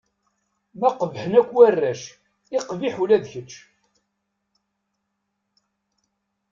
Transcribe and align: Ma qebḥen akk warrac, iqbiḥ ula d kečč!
Ma 0.79 0.89
qebḥen 0.99 1.33
akk 1.39 1.49
warrac, 1.55 2.01
iqbiḥ 2.57 2.95
ula 3.03 3.17
d 3.23 3.25
kečč! 3.31 3.53